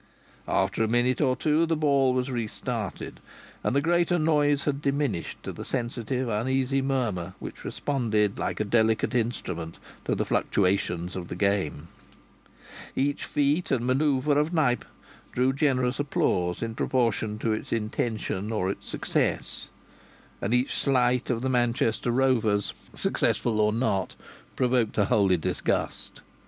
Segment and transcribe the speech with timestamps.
[0.47, 3.19] After a minute or two the ball was restarted,
[3.63, 8.63] and the greater noise had diminished to the sensitive uneasy murmur which responded like a
[8.65, 11.87] delicate instrument to the fluctuations of the game.
[12.95, 14.85] Each feat and manoeuvre of Knype
[15.33, 19.69] drew generous applause in proportion to its intention or its success,
[20.41, 24.15] and each sleight of the Manchester Rovers, successful or not,
[24.55, 26.21] provoked a holy disgust.